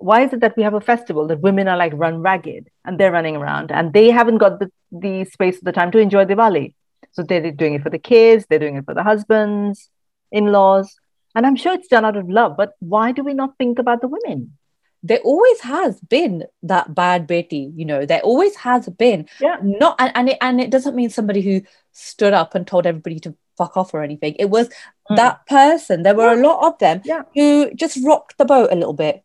[0.00, 2.98] why is it that we have a festival that women are like run ragged and
[2.98, 6.24] they're running around and they haven't got the, the space or the time to enjoy
[6.24, 6.74] Diwali?
[7.12, 9.90] So they're doing it for the kids, they're doing it for the husbands,
[10.32, 10.96] in laws.
[11.34, 14.00] And I'm sure it's done out of love, but why do we not think about
[14.00, 14.56] the women?
[15.02, 19.28] There always has been that bad beti, you know, there always has been.
[19.40, 19.56] Yeah.
[19.62, 21.62] Not and, and it and it doesn't mean somebody who
[21.92, 24.36] stood up and told everybody to fuck off or anything.
[24.38, 24.68] It was
[25.10, 25.16] mm.
[25.16, 26.02] that person.
[26.02, 26.40] There were yeah.
[26.40, 27.22] a lot of them yeah.
[27.34, 29.22] who just rocked the boat a little bit.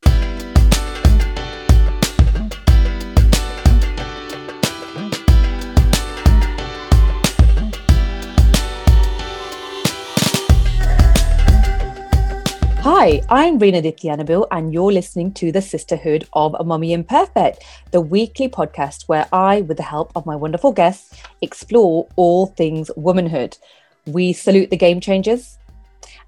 [12.97, 17.99] Hi, I'm Rena Dityanabul, and you're listening to the Sisterhood of a Mummy Imperfect, the
[17.99, 23.57] weekly podcast where I, with the help of my wonderful guests, explore all things womanhood.
[24.05, 25.57] We salute the game changers,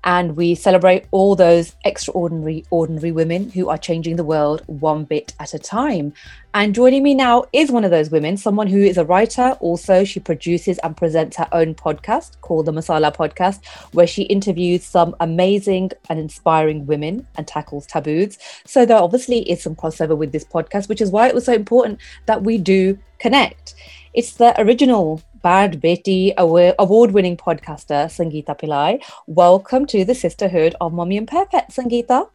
[0.04, 5.34] and we celebrate all those extraordinary, ordinary women who are changing the world one bit
[5.40, 6.14] at a time.
[6.54, 9.52] And joining me now is one of those women, someone who is a writer.
[9.60, 14.84] Also, she produces and presents her own podcast called the Masala Podcast, where she interviews
[14.84, 18.38] some amazing and inspiring women and tackles taboos.
[18.66, 21.54] So, there obviously is some crossover with this podcast, which is why it was so
[21.54, 23.76] important that we do connect.
[24.14, 29.02] It's the original Bad Beti award winning podcaster, Sangeeta Pillai.
[29.28, 32.30] Welcome to the Sisterhood of Mummy Imperfect, Sangeeta.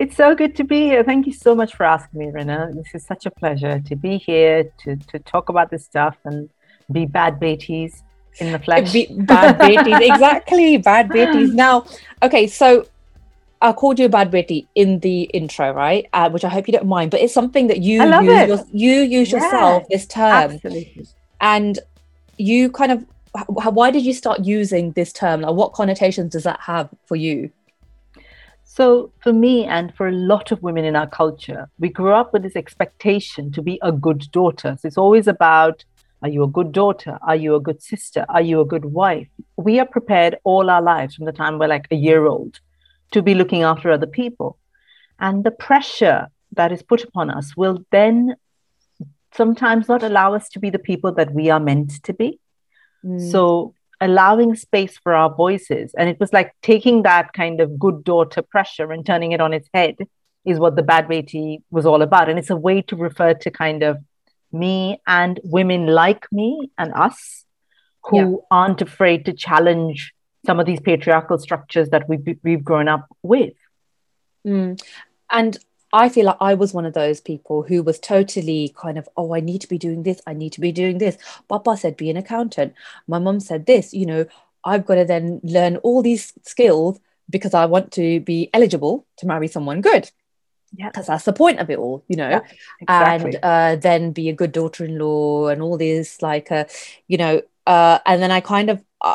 [0.00, 1.04] It's so good to be here.
[1.04, 2.72] Thank you so much for asking me, Rena.
[2.74, 6.50] This is such a pleasure to be here to, to talk about this stuff and
[6.90, 8.02] be bad betis
[8.40, 8.92] in the flesh.
[8.92, 10.78] Be bad betis, exactly.
[10.78, 11.52] Bad betis.
[11.52, 11.86] Now,
[12.24, 12.88] okay, so
[13.62, 16.08] I called you a bad beti in the intro, right?
[16.12, 18.94] Uh, which I hope you don't mind, but it's something that you use, your, you
[19.02, 20.50] use yeah, yourself this term.
[20.50, 21.06] Absolutely.
[21.40, 21.78] And
[22.38, 23.04] you kind of
[23.48, 25.42] why did you start using this term?
[25.42, 27.50] Like what connotations does that have for you?
[28.64, 32.32] So for me and for a lot of women in our culture we grew up
[32.32, 34.76] with this expectation to be a good daughter.
[34.80, 35.84] So it's always about
[36.22, 37.18] are you a good daughter?
[37.22, 38.24] Are you a good sister?
[38.28, 39.28] Are you a good wife?
[39.56, 42.58] We are prepared all our lives from the time we're like a year old
[43.12, 44.58] to be looking after other people.
[45.18, 48.36] And the pressure that is put upon us will then
[49.34, 52.40] sometimes not allow us to be the people that we are meant to be.
[53.04, 53.30] Mm.
[53.30, 55.94] So allowing space for our voices.
[55.96, 59.52] And it was like taking that kind of good daughter pressure and turning it on
[59.52, 59.96] its head
[60.44, 62.28] is what the bad beti was all about.
[62.28, 63.98] And it's a way to refer to kind of
[64.52, 67.44] me and women like me and us
[68.04, 68.36] who yeah.
[68.50, 70.12] aren't afraid to challenge
[70.44, 73.54] some of these patriarchal structures that we've, we've grown up with.
[74.46, 74.80] Mm.
[75.30, 75.58] And
[75.92, 79.34] I feel like I was one of those people who was totally kind of, oh,
[79.34, 81.16] I need to be doing this, I need to be doing this.
[81.48, 82.74] Papa said, be an accountant.
[83.06, 84.26] My mom said this, you know,
[84.64, 86.98] I've got to then learn all these skills
[87.30, 90.10] because I want to be eligible to marry someone good.
[90.76, 90.88] Yeah.
[90.88, 92.40] Because that's the point of it all, you know, yeah,
[92.80, 93.34] exactly.
[93.34, 96.64] and uh, then be a good daughter in law and all this, like, uh,
[97.06, 99.14] you know, uh, and then I kind of, uh,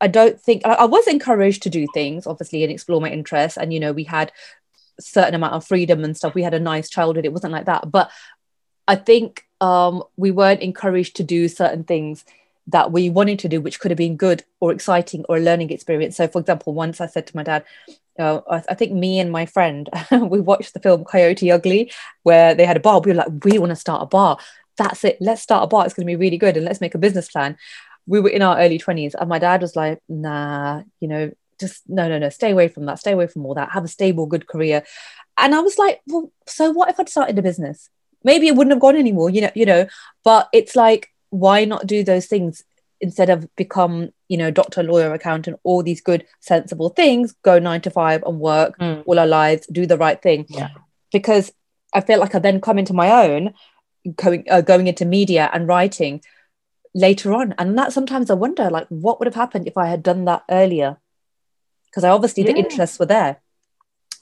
[0.00, 3.56] I don't think I, I was encouraged to do things, obviously, and explore my interests.
[3.56, 4.32] And, you know, we had
[5.00, 6.34] certain amount of freedom and stuff.
[6.34, 7.24] We had a nice childhood.
[7.24, 7.90] It wasn't like that.
[7.90, 8.10] But
[8.86, 12.24] I think um, we weren't encouraged to do certain things
[12.68, 15.70] that we wanted to do, which could have been good or exciting or a learning
[15.70, 16.16] experience.
[16.16, 17.64] So, for example, once I said to my dad,
[18.18, 21.92] uh, I, I, think me and my friend, we watched the film Coyote Ugly,
[22.22, 23.00] where they had a bar.
[23.00, 24.38] We were like, we want to start a bar.
[24.76, 25.18] That's it.
[25.20, 25.84] Let's start a bar.
[25.84, 26.56] It's going to be really good.
[26.56, 27.56] And let's make a business plan.
[28.06, 29.14] We were in our early 20s.
[29.18, 31.30] And my dad was like, nah, you know,
[31.62, 33.88] just no no no stay away from that stay away from all that have a
[33.88, 34.84] stable good career.
[35.38, 37.88] And i was like well so what if i'd started a business?
[38.24, 39.86] Maybe it wouldn't have gone anymore you know you know
[40.22, 42.62] but it's like why not do those things
[43.00, 47.80] instead of become you know doctor lawyer accountant all these good sensible things go nine
[47.80, 49.02] to five and work mm.
[49.06, 50.46] all our lives do the right thing?
[50.48, 50.68] Yeah.
[51.12, 51.52] because
[51.92, 53.52] i feel like i then come into my own
[54.16, 56.20] going uh, going into media and writing
[56.94, 57.54] later on.
[57.58, 60.44] And that sometimes i wonder like what would have happened if i had done that
[60.50, 60.98] earlier
[61.92, 62.52] because obviously yeah.
[62.52, 63.40] the interests were there.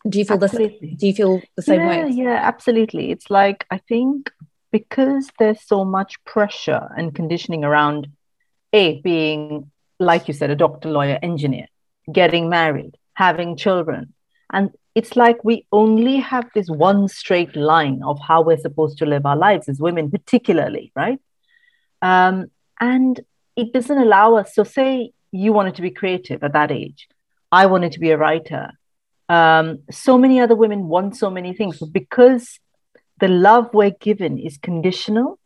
[0.09, 0.91] Do you feel absolutely.
[0.91, 3.11] the do you feel the same yeah, way yeah absolutely.
[3.11, 4.31] It's like i think
[4.73, 8.09] because there's so much pressure and conditioning around
[8.73, 11.67] a being like you said a doctor lawyer engineer
[12.11, 14.15] getting married having children.
[14.51, 19.07] And it's like we only have this one straight line of how we're supposed to
[19.07, 21.21] live our lives as women particularly right?
[22.03, 22.51] Um,
[22.81, 23.21] and
[23.57, 27.09] it doesn't allow us so say you wanted to be creative at that age
[27.53, 28.73] I wanted to be a writer.
[29.29, 32.59] Um, so many other women want so many things, but because
[33.21, 35.39] the love we're given is conditional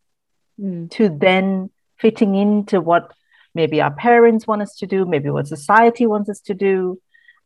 [0.61, 0.91] mm.
[0.93, 3.13] to then fitting into what
[3.55, 7.01] maybe our parents want us to do, maybe what society wants us to do.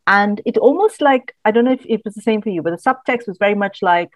[0.06, 2.70] And it almost like, I don't know if it was the same for you, but
[2.70, 4.10] the subtext was very much like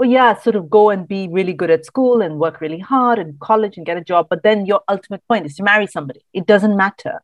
[0.00, 3.18] oh yeah, sort of go and be really good at school and work really hard
[3.18, 4.28] and college and get a job.
[4.30, 6.24] But then your ultimate point is to marry somebody.
[6.32, 7.20] It doesn't matter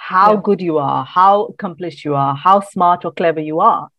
[0.00, 0.40] how yeah.
[0.42, 3.90] good you are, how accomplished you are, how smart or clever you are.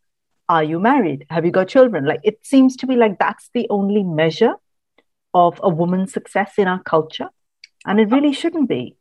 [0.50, 1.28] Are you married?
[1.30, 2.06] Have you got children?
[2.06, 4.56] Like it seems to be like that's the only measure
[5.34, 7.30] of a woman's success in our culture.
[7.86, 8.98] And it really shouldn't be.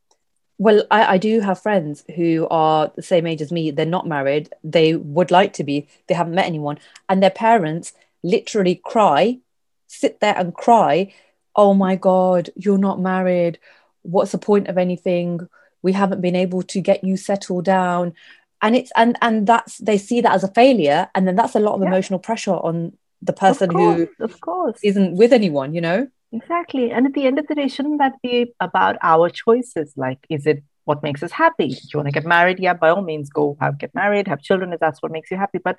[0.59, 3.71] Well, I, I, do have friends who are the same age as me.
[3.71, 4.51] They're not married.
[4.63, 5.89] They would like to be.
[6.07, 6.79] They haven't met anyone.
[7.09, 9.39] And their parents literally cry,
[9.87, 11.15] sit there and cry.
[11.57, 13.59] Oh my God, you're not married.
[14.03, 15.49] What's the point of anything?
[15.83, 18.15] We haven't been able to get you settled down.
[18.63, 21.61] And it's and and that's they see that as a failure, and then that's a
[21.61, 21.89] lot of yeah.
[21.89, 22.93] emotional pressure on
[23.23, 26.09] the person of course, who of course isn't with anyone, you know?
[26.33, 26.91] Exactly.
[26.91, 29.93] And at the end of the day, shouldn't that be about our choices?
[29.97, 31.67] Like, is it what makes us happy?
[31.67, 34.41] If you want to get married, yeah, by all means, go have get married, have
[34.41, 35.59] children if that's what makes you happy.
[35.59, 35.79] But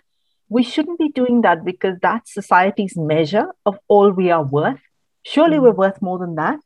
[0.50, 4.82] we shouldn't be doing that because that's society's measure of all we are worth.
[5.24, 6.60] Surely mm we're worth more than that.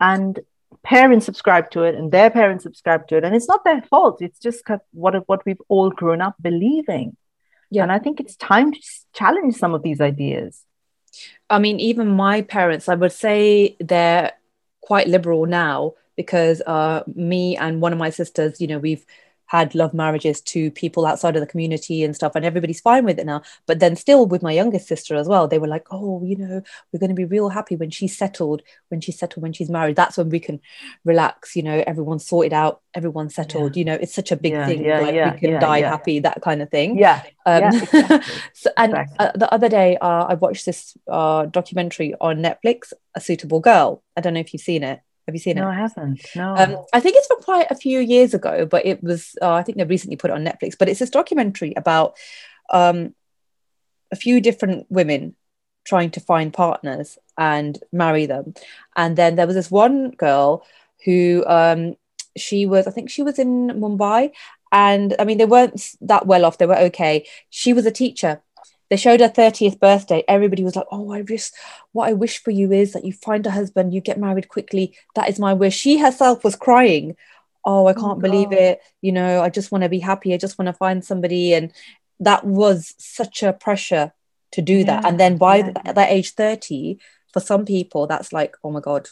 [0.00, 0.40] And
[0.82, 3.24] parents subscribe to it and their parents subscribe to it.
[3.24, 4.22] And it's not their fault.
[4.22, 7.16] It's just what, what we've all grown up believing.
[7.70, 7.82] Yeah.
[7.82, 8.80] And I think it's time to
[9.12, 10.62] challenge some of these ideas.
[11.48, 14.32] I mean, even my parents, I would say they're
[14.80, 19.04] quite liberal now because uh, me and one of my sisters, you know, we've
[19.46, 23.18] had love marriages to people outside of the community and stuff and everybody's fine with
[23.18, 26.22] it now but then still with my youngest sister as well they were like oh
[26.24, 26.62] you know
[26.92, 29.96] we're going to be real happy when she's settled when she's settled when she's married
[29.96, 30.60] that's when we can
[31.04, 33.80] relax you know everyone's sorted out everyone's settled yeah.
[33.80, 36.18] you know it's such a big yeah, thing yeah, like yeah, we can die happy
[36.18, 38.20] that kind of thing yeah, um, exactly.
[38.52, 39.16] so, and exactly.
[39.18, 44.02] uh, the other day uh, i watched this uh, documentary on netflix a suitable girl
[44.16, 45.64] i don't know if you've seen it have you seen no, it?
[45.64, 46.26] No, I haven't.
[46.36, 46.56] No.
[46.56, 49.62] Um, I think it's from quite a few years ago, but it was, uh, I
[49.62, 50.76] think they recently put it on Netflix.
[50.78, 52.16] But it's this documentary about
[52.70, 53.14] um,
[54.12, 55.34] a few different women
[55.84, 58.54] trying to find partners and marry them.
[58.96, 60.64] And then there was this one girl
[61.04, 61.94] who um,
[62.36, 64.30] she was, I think she was in Mumbai.
[64.72, 67.26] And I mean, they weren't that well off, they were okay.
[67.50, 68.42] She was a teacher
[68.88, 70.22] they showed her 30th birthday.
[70.28, 71.50] Everybody was like oh i wish
[71.92, 74.96] what i wish for you is that you find a husband you get married quickly.
[75.14, 75.76] That is my wish.
[75.76, 77.16] She herself was crying.
[77.64, 78.80] Oh i oh, can't oh, believe it.
[79.00, 80.34] You know i just want to be happy.
[80.34, 81.54] I just want to find somebody.
[81.54, 81.72] And
[82.20, 84.12] that was such a pressure
[84.52, 85.72] to do yeah, that and then by yeah.
[85.72, 86.98] th- that age 30
[87.32, 89.08] for some people that's like oh my god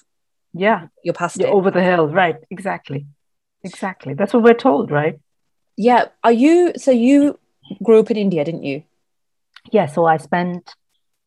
[0.55, 0.87] yeah.
[1.03, 1.53] you're past you're it.
[1.53, 2.09] over the hill.
[2.09, 2.37] Right.
[2.50, 3.06] Exactly.
[3.62, 4.15] Exactly.
[4.15, 5.19] That's what we're told right?
[5.77, 6.06] Yeah.
[6.23, 7.38] Are you so you
[7.82, 8.82] grew up in india didn't you
[9.72, 10.75] yeah, so I spent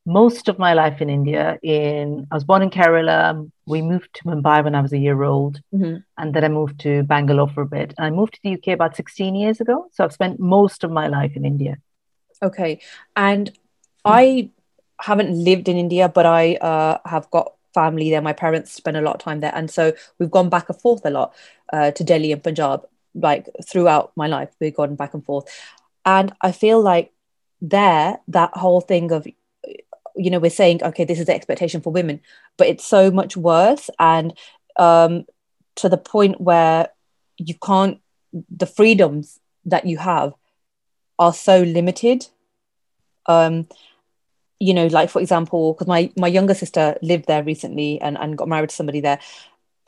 [0.08, 1.60] most of my life in India.
[1.62, 3.52] In I was born in Kerala.
[3.66, 5.98] We moved to Mumbai when I was a year old, mm-hmm.
[6.18, 7.94] and then I moved to Bangalore for a bit.
[7.98, 9.90] And I moved to the UK about 16 years ago.
[9.92, 11.78] So I've spent most of my life in India.
[12.42, 12.80] Okay,
[13.16, 13.52] and
[14.06, 14.50] I
[15.02, 18.22] haven't lived in India, but I uh, have got family there.
[18.22, 21.06] My parents spend a lot of time there, and so we've gone back and forth
[21.06, 21.34] a lot
[21.74, 22.88] uh, to Delhi and Punjab.
[23.14, 25.46] Like throughout my life, we've gone back and forth,
[26.06, 27.12] and I feel like
[27.62, 29.28] there that whole thing of
[30.16, 32.22] you know we're saying okay this is the expectation for women
[32.58, 33.90] but it's so much worse.
[34.00, 34.38] And
[34.76, 35.26] um
[35.76, 36.90] to the point where
[37.38, 38.00] you can't
[38.50, 40.34] the freedoms that you have
[41.18, 42.28] are so limited.
[43.28, 43.68] Um
[44.60, 48.38] you know like for example because my my younger sister lived there recently and, and
[48.38, 49.20] got married to somebody there.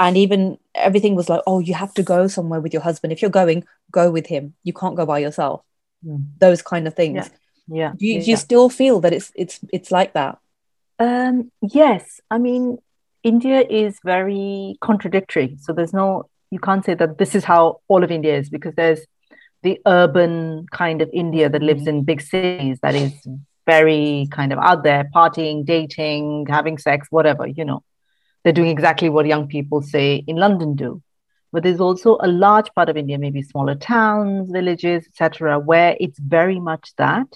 [0.01, 3.11] And even everything was like oh you have to go somewhere with your husband.
[3.11, 4.53] If you're going go with him.
[4.63, 5.63] You can't go by yourself.
[6.05, 6.27] Mm.
[6.39, 7.15] those kind of things.
[7.15, 7.37] Yeah
[7.71, 8.23] yeah do you, yeah.
[8.23, 10.37] do you still feel that it's it's it's like that?
[10.99, 12.19] Um yes.
[12.29, 12.77] I mean
[13.23, 15.57] india is very contradictory.
[15.61, 18.73] So there's no you can't say that this is how all of india is because
[18.75, 19.01] there's
[19.61, 23.13] the urban kind of india that lives in big cities that is
[23.65, 27.83] very kind of out there partying dating having sex whatever you know.
[28.43, 31.01] They're doing exactly what young people say in london do.
[31.51, 36.19] But there's also a large part of india maybe smaller towns villages etc where it's
[36.19, 37.27] very much that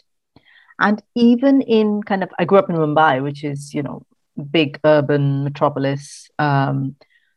[0.79, 4.05] and even in kind of, I grew up in Mumbai, which is, you know,
[4.51, 6.29] big urban metropolis.
[6.39, 6.95] Um,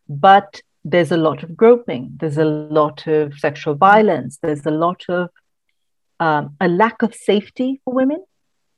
[0.09, 5.05] but there's a lot of groping, there's a lot of sexual violence, there's a lot
[5.09, 5.31] of
[6.21, 8.25] um, a lack of safety for women.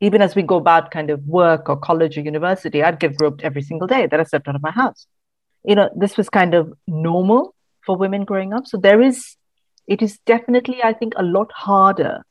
[0.00, 3.42] Even as we go about kind of work or college or university, I'd get groped
[3.42, 5.06] every single day that I stepped out of my house.
[5.64, 8.66] You know, this was kind of normal for women growing up.
[8.66, 9.36] So there is,
[9.86, 12.24] it is definitely, I think, a lot harder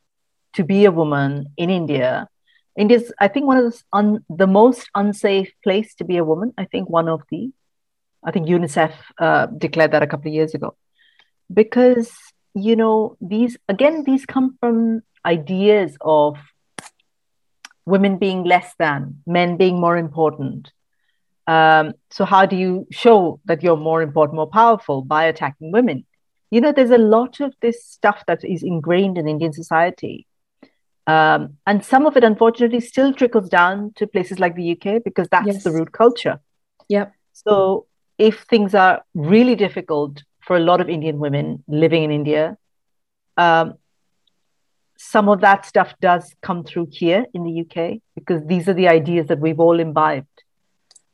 [0.58, 2.28] to be a woman in India.
[2.76, 6.54] India's, I think, one of the, un, the most unsafe place to be a woman.
[6.58, 7.52] I think one of the,
[8.24, 10.76] I think UNICEF uh, declared that a couple of years ago,
[11.52, 12.12] because
[12.54, 16.38] you know these again these come from ideas of
[17.86, 20.72] women being less than, men being more important.
[21.48, 26.06] Um, so, how do you show that you're more important, more powerful by attacking women?
[26.52, 30.26] You know, there's a lot of this stuff that is ingrained in Indian society.
[31.08, 35.28] Um, and some of it, unfortunately, still trickles down to places like the UK because
[35.30, 35.64] that's yes.
[35.64, 36.40] the root culture.
[36.90, 37.14] Yep.
[37.32, 37.86] So,
[38.18, 42.58] if things are really difficult for a lot of Indian women living in India,
[43.38, 43.76] um,
[44.98, 48.88] some of that stuff does come through here in the UK because these are the
[48.88, 50.28] ideas that we've all imbibed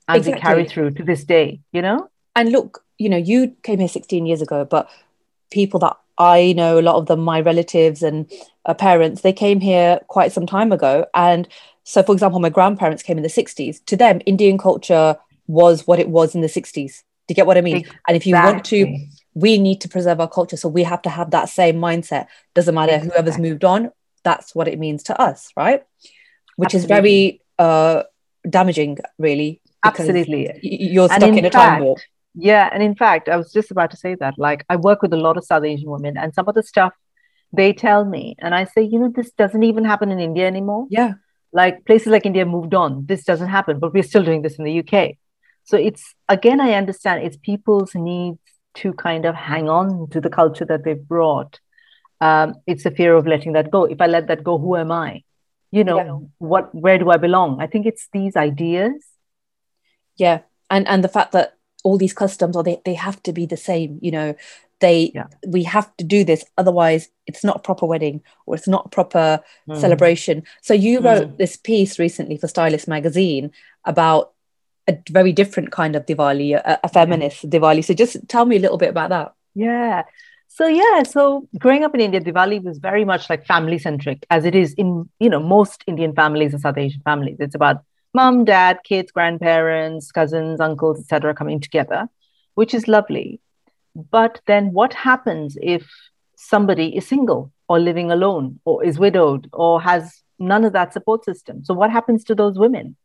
[0.07, 0.33] and exactly.
[0.33, 2.09] we carry through to this day, you know?
[2.35, 4.89] And look, you know, you came here 16 years ago, but
[5.51, 8.31] people that I know, a lot of them, my relatives and
[8.65, 11.05] uh, parents, they came here quite some time ago.
[11.13, 11.47] And
[11.83, 13.83] so, for example, my grandparents came in the 60s.
[13.85, 15.17] To them, Indian culture
[15.47, 17.03] was what it was in the 60s.
[17.27, 17.77] Do you get what I mean?
[17.77, 17.99] Exactly.
[18.07, 20.57] And if you want to we need to preserve our culture.
[20.57, 22.27] So we have to have that same mindset.
[22.53, 23.11] Doesn't matter exactly.
[23.11, 23.91] whoever's moved on,
[24.23, 25.83] that's what it means to us, right?
[26.55, 26.77] Which Absolutely.
[26.77, 28.03] is very uh,
[28.47, 29.61] damaging, really.
[29.83, 30.59] Absolutely.
[30.61, 31.99] You're stuck in, in, a time warp.
[32.35, 32.69] Yeah.
[32.71, 34.35] And in fact, I was just about to say that.
[34.37, 36.93] Like, I work with a lot of South Asian women, and some of the stuff
[37.55, 40.87] they tell me, and I say, you know, this doesn't even happen in India anymore.
[40.89, 41.13] Yeah.
[41.51, 43.05] Like, places like India moved on.
[43.05, 45.17] This doesn't happen, but we're still doing this in the UK.
[45.65, 48.39] So it's, again, I understand it's people's needs
[48.75, 51.59] to kind of hang on to the culture that they've brought.
[52.21, 53.85] Um, it's a fear of letting that go.
[53.85, 55.23] If I let that go, who am I?
[55.71, 56.27] You know, yeah.
[56.37, 57.61] what where do I belong?
[57.61, 58.93] I think it's these ideas.
[60.17, 60.41] Yeah.
[60.69, 63.57] And and the fact that all these customs or they, they have to be the
[63.57, 64.35] same, you know,
[64.79, 65.27] they yeah.
[65.47, 68.89] we have to do this, otherwise it's not a proper wedding or it's not a
[68.89, 69.79] proper mm.
[69.79, 70.43] celebration.
[70.61, 71.37] So you wrote mm.
[71.37, 73.51] this piece recently for Stylist magazine
[73.85, 74.33] about
[74.87, 77.83] a very different kind of Diwali, a, a feminist Diwali.
[77.83, 79.33] So just tell me a little bit about that.
[79.55, 80.03] Yeah.
[80.49, 84.45] So yeah, so growing up in India, Diwali was very much like family centric, as
[84.45, 87.37] it is in you know most Indian families and South Asian families.
[87.39, 92.07] It's about mom, dad, kids, grandparents, cousins, uncles, etc., coming together,
[92.55, 93.39] which is lovely.
[93.95, 95.89] But then, what happens if
[96.35, 101.23] somebody is single or living alone or is widowed or has none of that support
[101.23, 101.63] system?
[101.63, 102.95] So what happens to those women?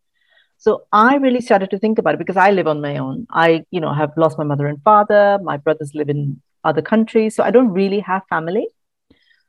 [0.59, 3.27] So I really started to think about it because I live on my own.
[3.31, 5.39] I, you know, have lost my mother and father.
[5.43, 7.37] My brothers live in other countries.
[7.37, 8.67] So I don't really have family.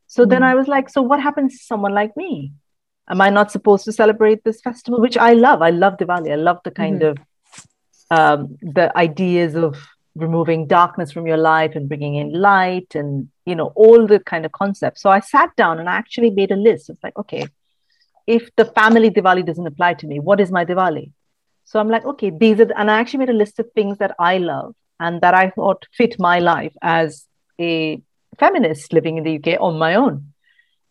[0.06, 0.30] So mm.
[0.30, 2.54] then I was like, so what happens to someone like me?
[3.10, 5.62] Am I not supposed to celebrate this festival, which I love?
[5.62, 6.32] I love Diwali.
[6.32, 7.22] I love the kind mm-hmm.
[8.12, 9.78] of um, the ideas of
[10.16, 14.44] removing darkness from your life and bringing in light and you know all the kind
[14.44, 17.46] of concepts so i sat down and i actually made a list it's like okay
[18.30, 21.12] if the family Diwali doesn't apply to me, what is my Diwali?
[21.66, 23.98] So I'm like, okay, these are, the, and I actually made a list of things
[23.98, 27.26] that I love and that I thought fit my life as
[27.60, 28.00] a
[28.38, 30.34] feminist living in the UK on my own.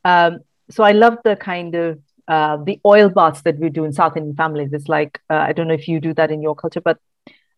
[0.05, 3.93] Um, so I love the kind of uh, the oil baths that we do in
[3.93, 4.73] South Indian families.
[4.73, 6.99] It's like uh, I don't know if you do that in your culture, but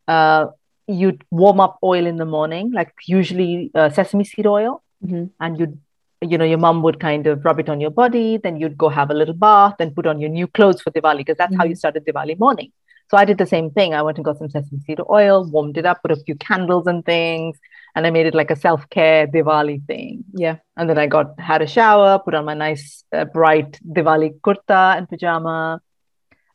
[0.09, 0.47] uh,
[0.87, 5.27] you warm up oil in the morning, like usually uh, sesame seed oil, mm-hmm.
[5.41, 5.79] and you'd
[6.23, 8.89] you know, your mom would kind of rub it on your body, then you'd go
[8.89, 11.61] have a little bath, then put on your new clothes for Diwali, because that's mm-hmm.
[11.61, 12.73] how you started Diwali morning.
[13.11, 13.95] So I did the same thing.
[13.95, 16.87] I went and got some sesame seed oil, warmed it up, put a few candles
[16.87, 17.59] and things,
[17.95, 20.25] and I made it like a self care Diwali thing.
[20.33, 20.57] Yeah.
[20.77, 24.97] And then I got had a shower, put on my nice uh, bright Diwali kurta
[24.97, 25.81] and pajama,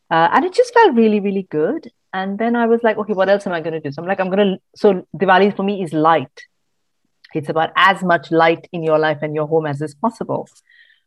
[0.10, 1.92] uh, and it just felt really really good.
[2.14, 3.92] And then I was like, okay, what else am I going to do?
[3.92, 4.58] So I'm like, I'm going to.
[4.76, 6.46] So Diwali for me is light.
[7.34, 10.48] It's about as much light in your life and your home as is possible.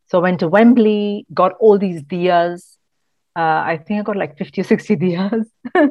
[0.08, 2.77] So I went to Wembley, got all these diyas.
[3.38, 5.46] Uh, I think I got like 50 or 60 diyas.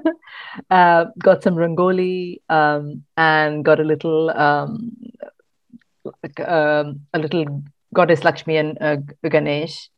[0.70, 4.98] uh, got some rangoli um, and got a little um,
[6.22, 7.64] like, um, a little
[7.94, 9.90] goddess Lakshmi and uh, Ganesh.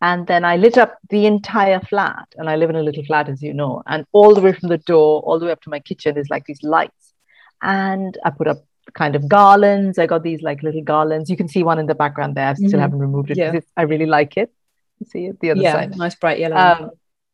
[0.00, 2.26] And then I lit up the entire flat.
[2.36, 3.82] And I live in a little flat, as you know.
[3.86, 6.30] And all the way from the door, all the way up to my kitchen, is
[6.30, 7.12] like these lights.
[7.60, 8.64] And I put up
[8.94, 9.98] kind of garlands.
[9.98, 11.28] I got these like little garlands.
[11.28, 12.48] You can see one in the background there.
[12.48, 12.78] I still mm-hmm.
[12.78, 13.60] haven't removed it yeah.
[13.76, 14.50] I really like it.
[15.06, 15.96] See it the other yeah, side.
[15.96, 16.56] Nice bright yellow.
[16.56, 16.90] Um,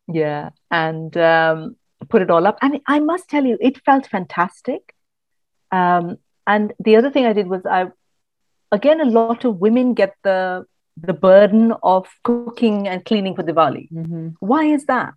[0.07, 1.75] yeah, and um,
[2.09, 2.57] put it all up.
[2.61, 4.93] And I must tell you, it felt fantastic.
[5.71, 7.87] Um, and the other thing I did was I,
[8.71, 10.65] again, a lot of women get the
[10.97, 13.91] the burden of cooking and cleaning for Diwali.
[13.91, 14.29] Mm-hmm.
[14.39, 15.13] Why is that?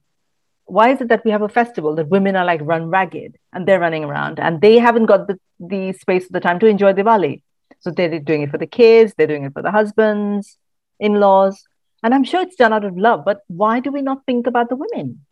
[0.68, 3.66] why is it that we have a festival that women are like run ragged and
[3.66, 6.92] they're running around and they haven't got the, the space or the time to enjoy
[6.92, 7.42] Diwali?
[7.80, 10.58] So they're doing it for the kids, they're doing it for the husbands,
[11.00, 11.64] in laws.
[12.02, 14.68] And I'm sure it's done out of love, but why do we not think about
[14.68, 15.24] the women?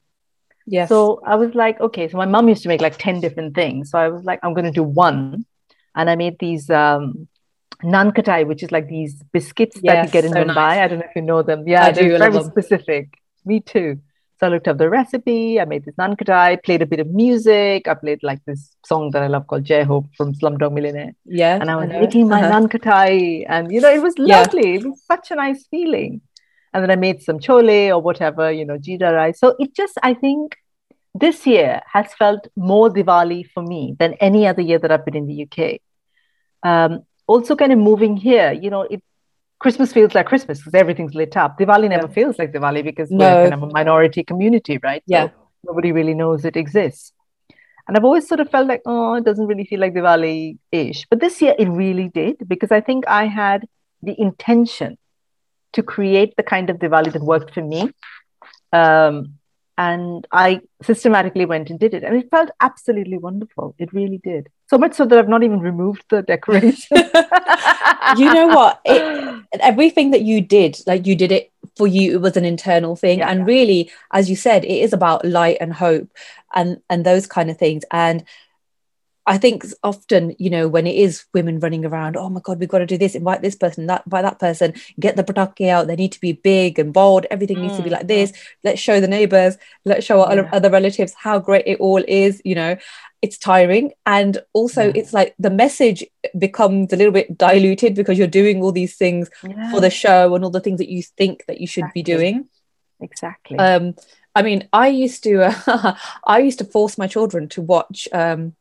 [0.66, 0.88] Yes.
[0.88, 3.90] So I was like, okay, so my mom used to make like 10 different things.
[3.90, 5.46] So I was like, I'm going to do one.
[5.94, 7.28] And I made these um,
[7.84, 10.54] naan khatai, which is like these biscuits yes, that you get in so Mumbai.
[10.54, 10.78] Nice.
[10.78, 11.68] I don't know if you know them.
[11.68, 14.00] Yeah, I they're very specific me too.
[14.38, 15.58] So I looked up the recipe.
[15.58, 17.88] I made this nankatai, played a bit of music.
[17.88, 21.14] I played like this song that I love called Jai Ho from Slumdog Millionaire.
[21.24, 21.58] Yeah.
[21.58, 22.60] And I was I making my uh-huh.
[22.60, 23.46] naan khatai.
[23.48, 24.68] And, you know, it was lovely.
[24.68, 24.80] Yeah.
[24.80, 26.20] It was such a nice feeling.
[26.76, 29.40] And then I made some chole or whatever, you know, jeera rice.
[29.40, 30.58] So it just, I think
[31.14, 35.16] this year has felt more Diwali for me than any other year that I've been
[35.16, 35.80] in the UK.
[36.62, 39.02] Um, also, kind of moving here, you know, it
[39.58, 41.58] Christmas feels like Christmas because everything's lit up.
[41.58, 42.12] Diwali never yeah.
[42.12, 43.24] feels like Diwali because no.
[43.24, 45.02] we're kind of a minority community, right?
[45.06, 45.28] Yeah.
[45.28, 45.32] So
[45.68, 47.10] nobody really knows it exists.
[47.88, 51.06] And I've always sort of felt like, oh, it doesn't really feel like Diwali ish.
[51.08, 53.66] But this year it really did because I think I had
[54.02, 54.98] the intention
[55.76, 57.90] to create the kind of Diwali that worked for me.
[58.72, 59.34] Um,
[59.78, 62.02] and I systematically went and did it.
[62.02, 63.74] And it felt absolutely wonderful.
[63.78, 64.48] It really did.
[64.68, 66.96] So much so that I've not even removed the decoration.
[68.16, 68.80] you know what?
[68.86, 72.96] It, everything that you did, like you did it for you, it was an internal
[72.96, 73.18] thing.
[73.18, 73.46] Yeah, and yeah.
[73.46, 76.08] really, as you said, it is about light and hope
[76.54, 77.84] and and those kind of things.
[77.90, 78.24] And
[79.28, 82.68] I think often, you know, when it is women running around, oh my God, we've
[82.68, 85.88] got to do this, invite this person, that by that person, get the patake out.
[85.88, 87.26] They need to be big and bold.
[87.28, 87.62] Everything mm.
[87.62, 88.32] needs to be mm, like this.
[88.62, 90.48] Let's show the neighbors, let's show our yeah.
[90.52, 92.76] other relatives how great it all is, you know.
[93.20, 93.92] It's tiring.
[94.04, 94.92] And also yeah.
[94.94, 96.04] it's like the message
[96.38, 99.72] becomes a little bit diluted because you're doing all these things yeah.
[99.72, 102.02] for the show and all the things that you think that you should exactly.
[102.02, 102.48] be doing.
[103.00, 103.58] Exactly.
[103.58, 103.96] Um,
[104.36, 108.54] I mean, I used to, uh, I used to force my children to watch um,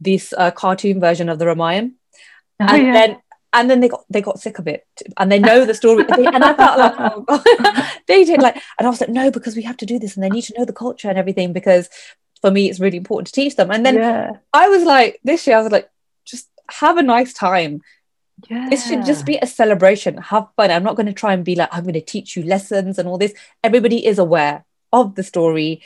[0.00, 1.92] this uh, cartoon version of the Ramayan.
[2.60, 2.92] Oh, and yeah.
[2.92, 3.16] then
[3.54, 4.86] and then they got they got sick of it
[5.16, 7.44] and they know the story and I felt like oh God.
[8.06, 10.24] they did like and I was like no because we have to do this and
[10.24, 11.88] they need to know the culture and everything because
[12.40, 14.32] for me it's really important to teach them and then yeah.
[14.52, 15.88] I was like this year I was like
[16.24, 17.80] just have a nice time
[18.50, 18.68] yeah.
[18.68, 20.16] This should just be a celebration.
[20.18, 20.70] Have fun.
[20.70, 23.08] I'm not going to try and be like, I'm going to teach you lessons and
[23.08, 23.32] all this.
[23.62, 25.82] Everybody is aware of the story.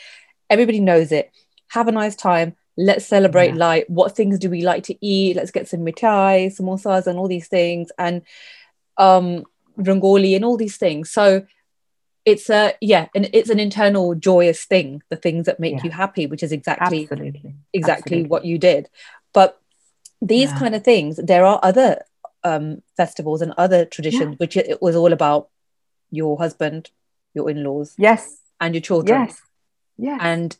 [0.48, 1.30] Everybody knows it.
[1.68, 3.66] Have a nice time let's celebrate yeah.
[3.66, 7.26] like what things do we like to eat let's get some mithai samosas and all
[7.26, 8.22] these things and
[8.98, 9.44] um
[9.76, 11.44] rangoli and all these things so
[12.24, 15.84] it's a yeah and it's an internal joyous thing the things that make yeah.
[15.84, 17.54] you happy which is exactly Absolutely.
[17.72, 18.28] exactly Absolutely.
[18.28, 18.88] what you did
[19.32, 19.60] but
[20.22, 20.58] these yeah.
[20.58, 22.04] kind of things there are other
[22.44, 25.48] um festivals and other traditions which it was all about
[26.12, 26.90] your husband
[27.34, 29.40] your in-laws yes and your children yes
[29.96, 30.56] yes and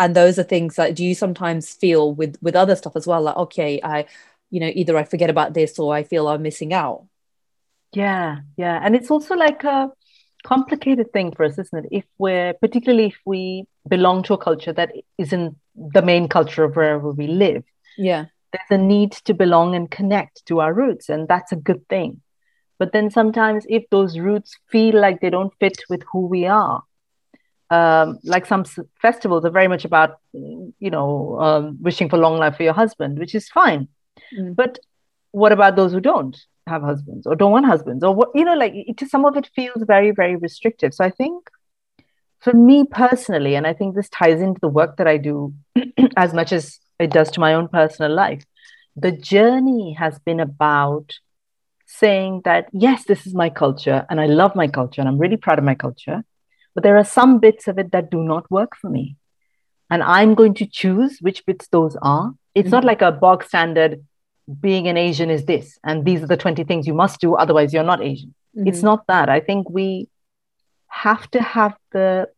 [0.00, 3.20] and those are things that do you sometimes feel with with other stuff as well
[3.20, 4.06] like okay i
[4.48, 7.04] you know either i forget about this or i feel i'm missing out.
[7.92, 8.80] Yeah yeah.
[8.82, 9.90] And it's also like a
[10.42, 11.88] complicated thing for us isn't it?
[11.92, 16.74] If we're particularly if we belong to a culture that isn't the main culture of
[16.76, 17.62] wherever we live.
[17.98, 18.26] Yeah.
[18.52, 22.22] There's a need to belong and connect to our roots and that's a good thing.
[22.78, 26.82] But then sometimes if those roots feel like they don't fit with who we are
[27.70, 28.64] um, like some
[29.00, 33.18] festivals are very much about you know um, wishing for long life for your husband
[33.18, 33.88] which is fine.
[34.36, 34.54] Mm.
[34.54, 34.78] but
[35.30, 38.54] what about those who don't have husbands or don't want husbands or what you know
[38.54, 40.92] like it, some of it feels very very restrictive.
[40.94, 41.48] So i think
[42.40, 45.54] for me personally and i think this ties into the work that i do
[46.16, 48.44] as much as it does to my own personal life
[48.96, 51.14] the journey has been about
[51.86, 55.36] saying that yes this is my culture and i love my culture and i'm really
[55.36, 56.24] proud of my culture
[56.74, 59.16] but there are some bits of it that do not work for me.
[59.90, 62.32] And I'm going to choose which bits those are.
[62.54, 62.76] It's mm-hmm.
[62.76, 64.04] not like a bog standard
[64.60, 67.72] being an Asian is this, and these are the 20 things you must do, otherwise,
[67.72, 68.34] you're not Asian.
[68.56, 68.66] Mm-hmm.
[68.66, 69.28] It's not that.
[69.28, 70.08] I think we
[70.88, 72.28] have to have the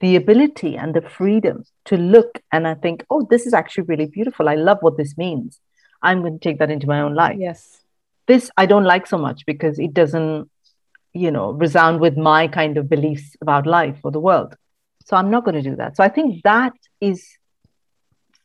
[0.00, 4.06] the ability and the freedom to look and I think, oh, this is actually really
[4.06, 4.48] beautiful.
[4.48, 5.60] I love what this means.
[6.02, 7.36] I'm going to take that into my own life.
[7.38, 7.78] Yes.
[8.26, 10.50] This I don't like so much because it doesn't
[11.14, 14.56] you know resound with my kind of beliefs about life or the world.
[15.04, 15.96] So i'm not going to do that.
[15.96, 17.36] So i think that is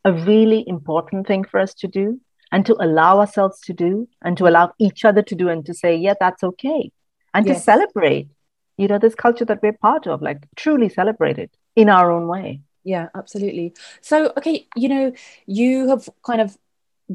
[0.05, 2.19] a really important thing for us to do
[2.51, 5.73] and to allow ourselves to do and to allow each other to do and to
[5.73, 6.91] say yeah that's okay.
[7.33, 7.57] And yes.
[7.57, 8.29] to celebrate
[8.77, 12.27] you know this culture that we're part of like truly celebrate it in our own
[12.27, 12.61] way.
[12.83, 13.73] Yeah absolutely.
[14.01, 15.13] So okay you know
[15.45, 16.57] you have kind of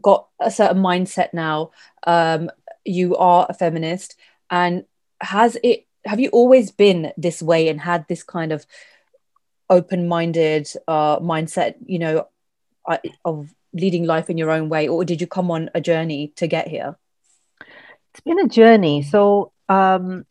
[0.01, 1.71] got a certain mindset now.
[2.07, 2.51] Um
[2.85, 4.17] you are a feminist
[4.51, 4.85] and
[5.23, 8.67] has it have you always been this way and had this kind of
[9.71, 12.27] open-minded uh, mindset you know
[12.87, 16.33] uh, of leading life in your own way or did you come on a journey
[16.37, 16.97] to get here
[18.11, 20.27] it's been a journey so um,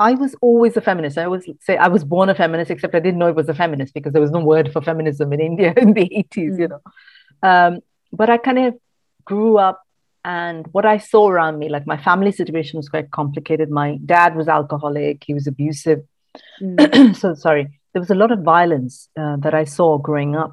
[0.00, 1.18] I was always a feminist.
[1.18, 3.54] I always say I was born a feminist, except I didn't know it was a
[3.54, 6.60] feminist because there was no word for feminism in India in the 80s, mm.
[6.60, 6.80] you know.
[7.42, 7.80] Um,
[8.12, 8.78] but I kind of
[9.24, 9.82] grew up
[10.28, 13.70] and what I saw around me, like my family situation was quite complicated.
[13.70, 16.02] My dad was alcoholic, he was abusive.
[16.60, 17.16] Mm.
[17.22, 20.52] so sorry, there was a lot of violence uh, that I saw growing up.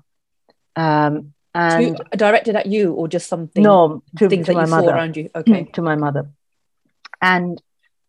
[0.78, 3.62] Um, and to, directed at you or just something?
[3.62, 4.88] No, to, things to that you mother.
[4.88, 5.30] saw around you.
[5.36, 6.30] Okay, to my mother.
[7.22, 7.62] And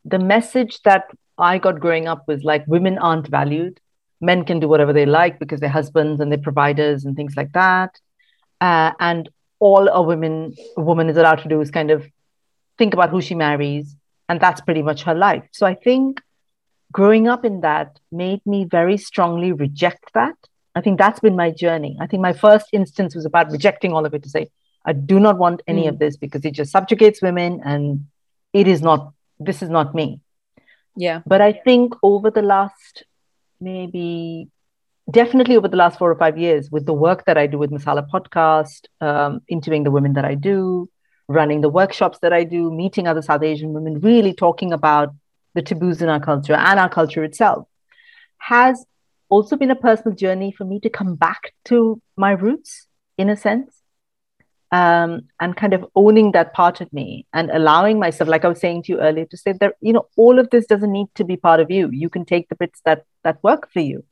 [0.05, 3.81] the message that I got growing up was like women aren't valued.
[4.21, 7.53] Men can do whatever they like because they're husbands and they're providers and things like
[7.55, 7.99] that.
[8.61, 12.07] Uh, and all a woman a woman is allowed to do is kind of
[12.79, 13.97] think about who she marries,
[14.29, 15.45] and that's pretty much her life.
[15.53, 16.21] So I think
[16.93, 20.37] growing up in that made me very strongly reject that.
[20.75, 21.97] I think that's been my journey.
[22.01, 24.49] I think my first instance was about rejecting all of it to say,
[24.85, 25.89] I do not want any mm.
[25.89, 28.07] of this because it just subjugates women and
[28.53, 30.21] it is not, this is not me.
[30.97, 31.23] Yeah.
[31.27, 33.05] But I think over the last
[33.61, 34.49] maybe
[35.11, 37.71] definitely over the last four or five years with the work that I do with
[37.71, 40.91] Masala podcast, um, interviewing the women that I do,
[41.29, 45.15] running the workshops that I do, meeting other South Asian women, really talking about
[45.55, 47.67] the taboos in our culture and our culture itself,
[48.39, 48.85] has
[49.29, 53.37] also been a personal journey for me to come back to my roots in a
[53.37, 53.73] sense.
[54.73, 58.59] Um, and kind of owning that part of me and allowing myself, like I was
[58.59, 61.25] saying to you earlier, to say that you know all of this doesn't need to
[61.25, 61.89] be part of you.
[61.93, 64.05] You can take the bits that that work for you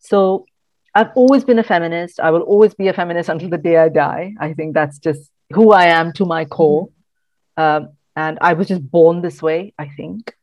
[0.00, 0.46] so
[0.94, 2.20] I've always been a feminist.
[2.20, 4.34] I will always be a feminist until the day I die.
[4.40, 6.88] I think that's just who I am to my core.
[6.88, 7.86] Mm-hmm.
[7.86, 10.34] Um, and I was just born this way, I think.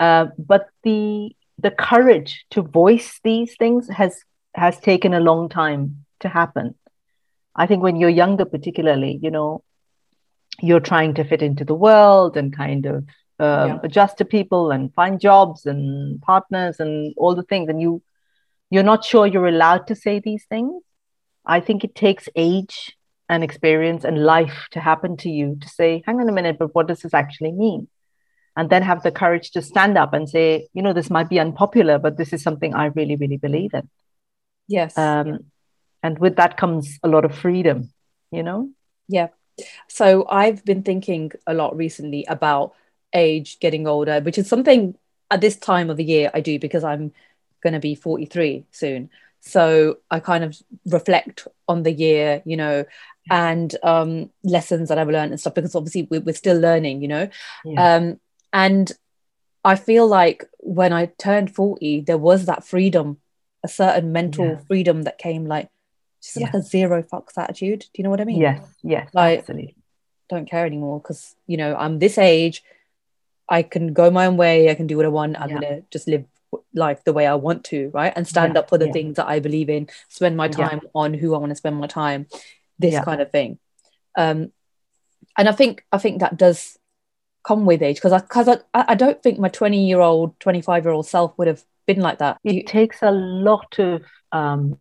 [0.00, 6.04] Uh, but the the courage to voice these things has has taken a long time
[6.20, 6.74] to happen.
[7.54, 9.62] I think when you're younger, particularly, you know,
[10.60, 12.96] you're trying to fit into the world and kind of
[13.38, 13.78] um, yeah.
[13.82, 18.02] adjust to people and find jobs and partners and all the things, and you
[18.70, 20.82] you're not sure you're allowed to say these things.
[21.46, 22.96] I think it takes age
[23.28, 26.74] and experience and life to happen to you to say, hang on a minute, but
[26.74, 27.88] what does this actually mean?
[28.56, 31.40] And then have the courage to stand up and say, you know, this might be
[31.40, 33.88] unpopular, but this is something I really, really believe in.
[34.68, 34.96] Yes.
[34.96, 35.46] Um,
[36.02, 37.92] and with that comes a lot of freedom,
[38.30, 38.70] you know?
[39.08, 39.28] Yeah.
[39.88, 42.74] So I've been thinking a lot recently about
[43.12, 44.96] age getting older, which is something
[45.30, 47.12] at this time of the year I do because I'm
[47.64, 52.84] going to be 43 soon so i kind of reflect on the year you know
[53.30, 57.08] and um, lessons that i've learned and stuff because obviously we're, we're still learning you
[57.08, 57.28] know
[57.64, 57.96] yeah.
[57.96, 58.20] um,
[58.52, 58.92] and
[59.64, 63.18] i feel like when i turned 40 there was that freedom
[63.62, 64.58] a certain mental yeah.
[64.66, 65.70] freedom that came like
[66.22, 66.46] just yeah.
[66.46, 69.74] like a zero fucks attitude do you know what i mean yes yes like absolutely.
[70.28, 72.62] don't care anymore because you know i'm this age
[73.48, 76.08] i can go my own way i can do what i want i'm gonna just
[76.08, 76.24] live
[76.74, 78.12] life the way I want to, right?
[78.14, 78.92] And stand yeah, up for the yeah.
[78.92, 80.90] things that I believe in, spend my time yeah.
[80.94, 82.26] on who I want to spend my time,
[82.78, 83.58] this kind of thing.
[84.16, 84.52] Um,
[85.36, 86.78] and I think I think that does
[87.44, 90.84] come with age because I because I, I don't think my 20 year old 25
[90.84, 94.78] year old self would have been like that it you, takes a lot of um,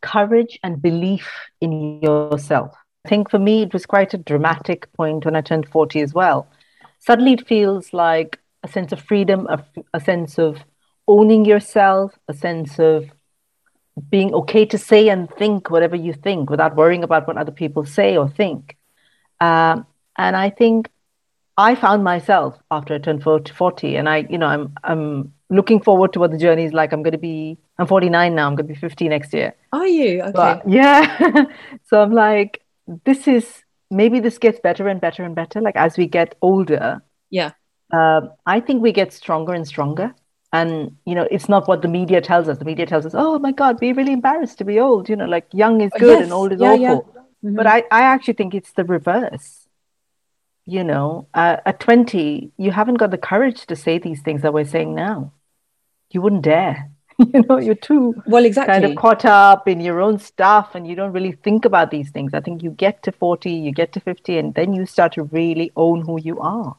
[0.00, 5.24] courage and belief in yourself i think for me it was quite a dramatic point
[5.24, 6.48] when i turned 40 as well
[7.00, 10.58] suddenly it feels like a sense of freedom, a, a sense of
[11.06, 13.10] owning yourself, a sense of
[14.10, 17.84] being okay to say and think whatever you think without worrying about what other people
[17.84, 18.76] say or think.
[19.40, 20.90] Um, and I think
[21.56, 26.12] I found myself after I turned 40, and I, you know, I'm I'm looking forward
[26.12, 26.92] to what the journey is like.
[26.92, 28.46] I'm going to be, I'm 49 now.
[28.46, 29.54] I'm going to be 50 next year.
[29.72, 30.20] Are you?
[30.22, 30.32] Okay.
[30.32, 31.46] But, yeah.
[31.84, 32.62] so I'm like,
[33.04, 35.60] this is maybe this gets better and better and better.
[35.60, 37.02] Like as we get older.
[37.30, 37.52] Yeah
[37.92, 40.14] uh, I think we get stronger and stronger.
[40.52, 42.58] And you know, it's not what the media tells us.
[42.58, 45.26] The media tells us, "Oh my God, be really embarrassed to be old." You know,
[45.26, 46.22] like young is good yes.
[46.22, 47.12] and old is yeah, awful.
[47.14, 47.22] Yeah.
[47.44, 47.56] Mm-hmm.
[47.56, 49.68] But I, I actually think it's the reverse.
[50.64, 54.54] You know, uh, at twenty, you haven't got the courage to say these things that
[54.54, 55.32] we're saying now.
[56.10, 56.90] You wouldn't dare.
[57.18, 60.86] you know, you're too well exactly kind of caught up in your own stuff, and
[60.86, 62.32] you don't really think about these things.
[62.32, 65.24] I think you get to forty, you get to fifty, and then you start to
[65.24, 66.76] really own who you are.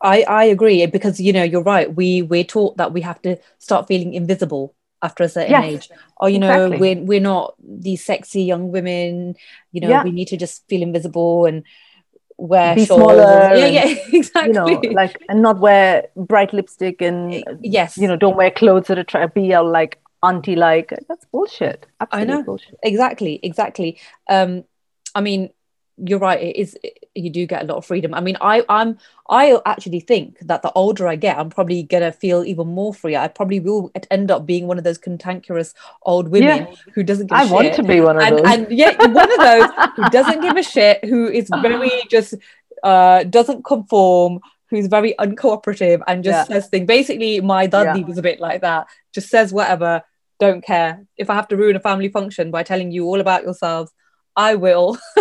[0.00, 1.94] I I agree because you know you're right.
[1.94, 5.90] We we're taught that we have to start feeling invisible after a certain yes, age.
[6.16, 6.94] Or you know exactly.
[6.94, 9.34] we're we're not these sexy young women.
[9.72, 10.04] You know yeah.
[10.04, 11.64] we need to just feel invisible and
[12.36, 13.54] wear be smaller.
[13.54, 14.48] Yeah, yeah, exactly.
[14.48, 18.50] You know, like and not wear bright lipstick and eh, yes, you know, don't wear
[18.50, 20.92] clothes that are try be all like auntie like.
[21.08, 21.86] That's bullshit.
[22.00, 22.78] Absolutely I know bullshit.
[22.82, 24.00] exactly, exactly.
[24.28, 24.64] Um,
[25.14, 25.50] I mean,
[26.04, 26.76] you're right it is
[27.14, 28.96] you do get a lot of freedom i mean i i'm
[29.28, 33.16] i actually think that the older i get i'm probably gonna feel even more free
[33.16, 36.74] i probably will end up being one of those cantankerous old women yeah.
[36.94, 39.38] who doesn't give i want to be one of and, those and yeah one of
[39.40, 42.34] those who doesn't give a shit who is very just
[42.82, 46.54] uh doesn't conform who's very uncooperative and just Yeah.
[46.54, 46.86] says things.
[46.86, 48.06] Basically, my dadi Yeah.
[48.06, 48.86] was a bit like that.
[49.14, 50.02] Just says whatever,
[50.38, 51.06] don't care.
[51.16, 53.90] If I have to ruin a family function by telling you all about yourselves,
[54.38, 54.96] I will.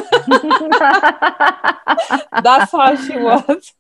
[2.44, 3.74] That's how she was.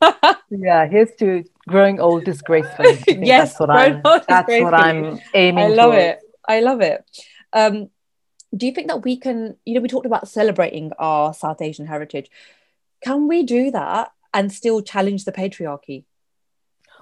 [0.49, 3.03] yeah, here's to growing old disgracefully.
[3.07, 4.01] Yes, that's what I'm.
[4.03, 5.63] That's what I'm aiming.
[5.63, 6.03] I love towards.
[6.03, 6.19] it.
[6.47, 7.05] I love it.
[7.53, 7.91] Um,
[8.55, 11.85] do you think that we can, you know, we talked about celebrating our South Asian
[11.85, 12.31] heritage.
[13.03, 16.05] Can we do that and still challenge the patriarchy?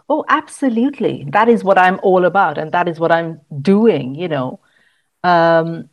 [0.10, 1.26] Oh, absolutely.
[1.30, 4.14] That is what I'm all about, and that is what I'm doing.
[4.16, 4.60] You know,
[5.24, 5.90] um,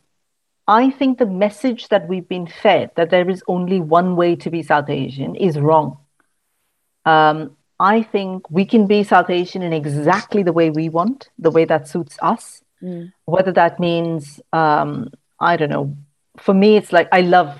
[0.67, 4.49] I think the message that we've been fed that there is only one way to
[4.49, 5.97] be South Asian is wrong.
[7.05, 11.51] Um, I think we can be South Asian in exactly the way we want, the
[11.51, 12.61] way that suits us.
[13.25, 15.97] Whether that means, um, I don't know.
[16.37, 17.59] For me, it's like I love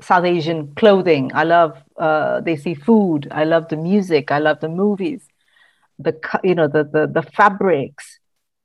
[0.00, 1.30] South Asian clothing.
[1.34, 3.28] I love uh, desi food.
[3.30, 4.32] I love the music.
[4.32, 5.22] I love the movies.
[5.98, 8.18] The you know the the the fabrics,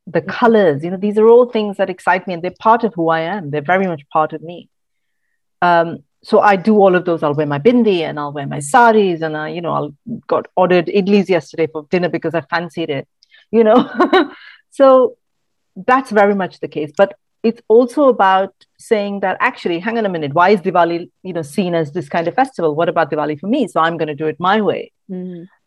[0.10, 0.84] the colors.
[0.84, 3.22] You know these are all things that excite me, and they're part of who I
[3.22, 3.52] am.
[3.52, 4.70] They're very much part of me.
[5.62, 7.24] Um, so I do all of those.
[7.24, 9.96] I'll wear my bindi and I'll wear my saris, and I you know I'll
[10.28, 13.08] got ordered idlis yesterday for dinner because I fancied it.
[13.52, 14.34] You know,
[14.72, 15.18] so
[15.76, 16.92] that's very much the case.
[16.96, 21.34] But it's also about saying that actually, hang on a minute, why is Diwali, you
[21.34, 22.76] know, seen as this kind of festival?
[22.76, 23.68] What about Diwali for me?
[23.68, 24.92] So I'm going to do it my way.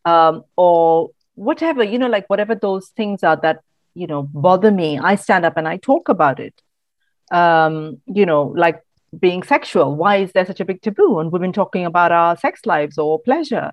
[0.05, 3.63] Um, or whatever, you know, like whatever those things are that,
[3.95, 6.55] you know, bother me, I stand up and I talk about it.
[7.31, 8.81] Um, you know, like
[9.19, 9.95] being sexual.
[9.97, 13.21] Why is there such a big taboo on women talking about our sex lives or
[13.21, 13.73] pleasure?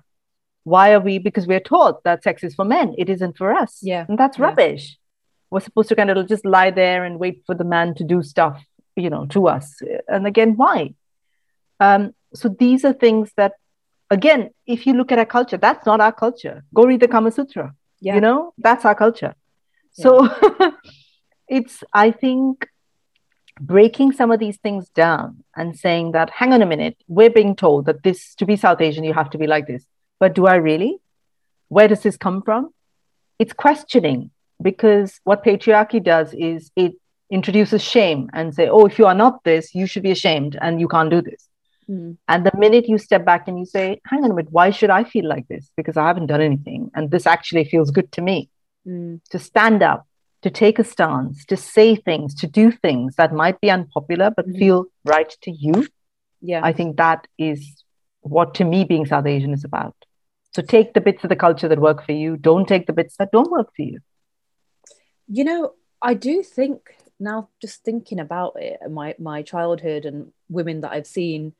[0.64, 1.18] Why are we?
[1.18, 3.78] Because we're taught that sex is for men, it isn't for us.
[3.82, 4.04] Yeah.
[4.08, 4.44] And that's Yeah.
[4.44, 4.98] rubbish.
[5.50, 8.22] We're supposed to kind of just lie there and wait for the man to do
[8.22, 8.62] stuff,
[8.96, 9.82] you know, to us.
[10.06, 10.94] And again, why?
[11.80, 13.54] Um, so these are things that,
[14.10, 16.62] again, if you look at our culture, that's not our culture.
[16.74, 17.74] Go read the Kama Sutra.
[18.00, 18.14] Yeah.
[18.14, 19.34] You know, that's our culture.
[19.92, 20.28] So
[21.48, 22.66] it's, I think,
[23.60, 27.54] breaking some of these things down and saying that, hang on a minute, we're being
[27.54, 29.84] told that this, to be South Asian, you have to be like this.
[30.18, 30.98] But do I really?
[31.68, 32.72] Where does this come from?
[33.38, 34.30] It's questioning
[34.62, 36.94] because what patriarchy does is it
[37.30, 40.80] introduces shame and say, oh, if you are not this, you should be ashamed and
[40.80, 41.48] you can't do this.
[41.88, 42.16] Mm.
[42.28, 44.90] And the minute you step back and you say, hang on a minute, why should
[44.90, 45.70] I feel like this?
[45.76, 46.90] Because I haven't done anything.
[46.94, 48.48] And this actually feels good to me
[48.88, 49.20] Mm.
[49.30, 50.06] to stand up,
[50.42, 54.46] to take a stance, to say things, to do things that might be unpopular but
[54.48, 54.58] Mhm.
[54.58, 55.86] feel right to you.
[56.40, 56.62] Yeah.
[56.64, 57.84] I think that is
[58.22, 59.94] what to me being South Asian is about.
[60.52, 63.16] So take the bits of the culture that work for you, don't take the bits
[63.18, 63.98] that don't work for you.
[65.32, 66.78] you know i do think
[67.20, 71.52] now just thinking about it my my childhood and women that i've seen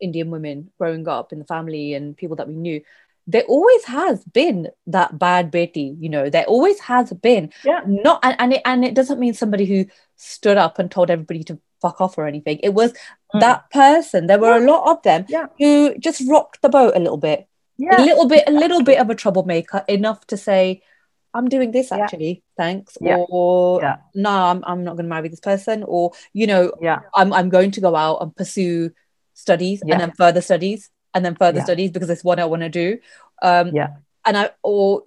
[0.00, 2.80] indian women growing up in the family and people that we knew
[3.26, 7.80] there always has been that bad beti you know there always has been Yeah.
[7.86, 11.44] not and, and it and it doesn't mean somebody who stood up and told everybody
[11.44, 12.92] to fuck off or anything it was
[13.34, 13.40] Mm.
[13.40, 15.46] that person there were a lot of them Yeah.
[15.58, 17.46] who just rocked the boat a little bit
[17.80, 20.82] a little bit a little bit of a troublemaker enough to say
[21.34, 21.98] i'm doing this Yeah.
[21.98, 23.16] actually thanks Yeah.
[23.28, 23.96] or Yeah.
[24.14, 27.00] no i'm, I'm not going to marry this person or you know Yeah.
[27.14, 28.90] I'm, I'm going to go out and pursue
[29.34, 29.94] studies Yeah.
[29.94, 31.64] and then further studies and then further Yeah.
[31.64, 32.98] studies because it's what i want to do
[33.42, 33.88] um Yeah.
[34.24, 35.02] and i or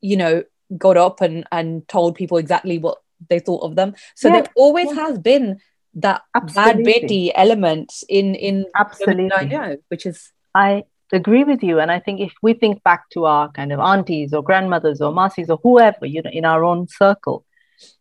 [0.00, 0.42] you know
[0.76, 4.34] got up and and told people exactly what they thought of them so Yeah.
[4.34, 5.06] there always Yeah.
[5.06, 5.60] has been
[5.94, 6.44] that bad
[6.78, 6.84] Absolutely.
[6.84, 9.30] beti element in in Absolutely.
[9.32, 11.78] i know which is I agree with you.
[11.80, 15.12] And I think if we think back to our kind of aunties or grandmothers or
[15.12, 17.44] masis or whoever, you know, in our own circle,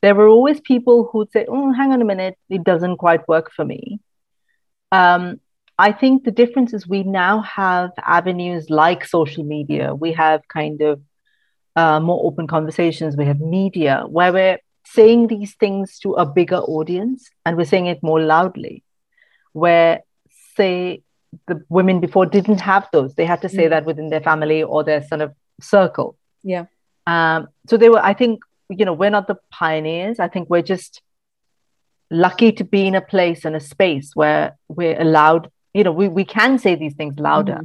[0.01, 3.51] there were always people who'd say, oh, hang on a minute, it doesn't quite work
[3.51, 3.99] for me.
[4.91, 5.39] Um,
[5.87, 9.95] I think the difference is we now have avenues like social media.
[9.95, 11.01] We have kind of
[11.75, 13.15] uh, more open conversations.
[13.15, 17.87] We have media where we're saying these things to a bigger audience and we're saying
[17.93, 18.83] it more loudly.
[19.53, 20.01] Where,
[20.57, 21.01] say,
[21.47, 23.15] the women before didn't have those.
[23.15, 23.69] They had to say Mm.
[23.69, 26.17] that within their family or their sort of circle.
[26.43, 26.65] Yeah.
[27.07, 30.19] Um, so they were, I think, you know, we're not the pioneers.
[30.19, 31.01] I think we're just
[32.11, 36.07] lucky to be in a place and a space where we're allowed, you know, we,
[36.07, 37.61] we can say these things louder.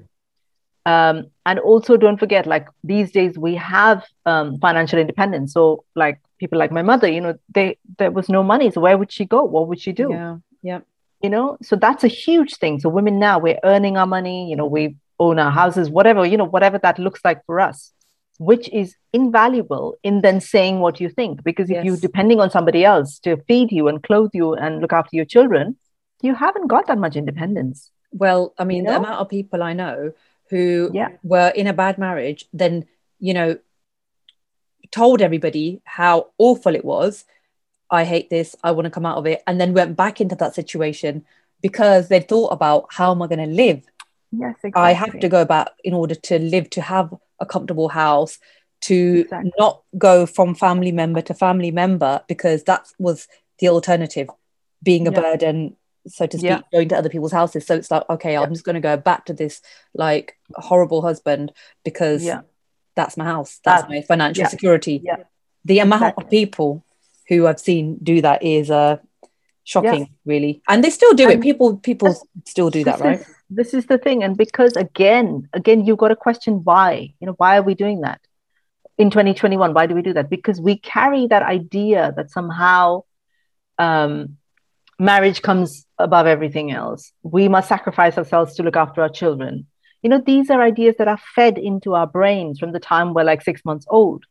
[0.86, 5.54] Um, and also don't forget, like these days we have um, financial independence.
[5.54, 8.70] So like people like my mother, you know, they there was no money.
[8.70, 9.44] So where would she go?
[9.44, 10.08] What would she do?
[10.10, 10.80] yeah yeah
[11.22, 14.56] you know so that's a huge thing so women now we're earning our money you
[14.56, 17.92] know we own our houses whatever you know whatever that looks like for us
[18.38, 22.84] which is invaluable in then saying what you think because if you're depending on somebody
[22.84, 25.76] else to feed you and clothe you and look after your children
[26.22, 28.98] you haven't got that much independence Well, I mean, the know?
[28.98, 30.12] amount of people I know
[30.50, 31.10] who Yeah.
[31.22, 32.86] were in a bad marriage, then
[33.18, 33.56] you know,
[34.90, 37.24] told everybody how awful it was.
[37.90, 38.54] I hate this.
[38.62, 39.42] I want to come out of it.
[39.46, 41.24] And then went back into that situation
[41.62, 43.82] because they thought about how am I going to live?
[44.30, 44.82] Yes, exactly.
[44.82, 48.38] I have to go back in order to live, to have a comfortable house,
[48.82, 49.52] to exactly.
[49.58, 53.28] not go from family member to family member because that was
[53.60, 54.28] the alternative,
[54.82, 55.20] being a yeah.
[55.20, 56.60] burden, so to speak, yeah.
[56.72, 57.66] going to other people's houses.
[57.66, 58.42] So it's like, okay, yeah.
[58.42, 59.62] I'm just going to go back to this
[59.94, 61.52] like horrible husband
[61.84, 62.28] because
[62.94, 65.02] that's my house, that's my financial security.
[65.64, 66.24] The amount exactly.
[66.24, 66.84] of people
[67.28, 68.98] who I've seen do that is uh,
[69.64, 71.40] shocking, really, and they still do and it.
[71.40, 72.14] People, people
[72.44, 73.24] still do that, right?
[73.50, 77.34] this is the thing and because again again you've got to question why you know
[77.36, 78.20] why are we doing that
[78.98, 83.02] in 2021 why do we do that because we carry that idea that somehow
[83.78, 84.36] um,
[84.98, 87.12] marriage comes above everything else.
[87.22, 89.66] We must sacrifice ourselves to look after our children.
[90.02, 93.24] You know these are ideas that are fed into our brains from the time we're
[93.24, 94.24] like six months old.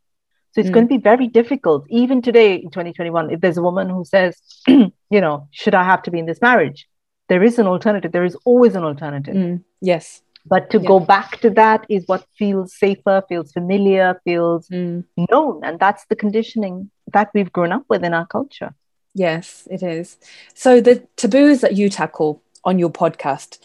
[0.51, 0.73] So it's mm.
[0.73, 1.85] going to be very difficult.
[1.89, 6.03] Even today in 2021 if there's a woman who says you know should i have
[6.03, 6.87] to be in this marriage?
[7.29, 8.11] There is an alternative.
[8.11, 9.33] There is always an alternative.
[9.33, 10.21] Mm, yes.
[10.45, 10.87] But to yeah.
[10.87, 15.03] go back to that is what feels safer feels familiar feels mm.
[15.31, 15.61] known.
[15.63, 18.75] And that's the conditioning that we've grown up with in our culture
[19.13, 20.17] yes it is
[20.53, 23.59] so the taboos that you tackle on your podcast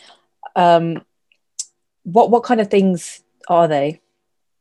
[0.57, 1.03] um,
[2.03, 4.01] what what kind of things are they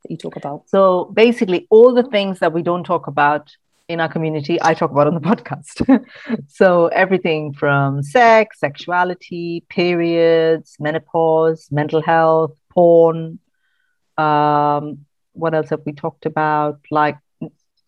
[0.04, 3.56] that you talk about so basically all the things that we don't talk about
[3.88, 6.06] in our community, I talk about on the podcast.
[6.47, 13.39] so everything from sex, sexuality, periods, menopause, mental health, porn.
[14.17, 16.80] Um, what else have we talked about?
[16.91, 17.17] Like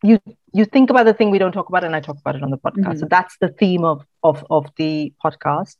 [0.03, 0.19] you
[0.53, 2.49] you think about the thing we don't talk about, and I talk about it on
[2.49, 2.83] the podcast.
[2.83, 2.99] Mm-hmm.
[2.99, 5.75] So that's the theme of of of the podcast.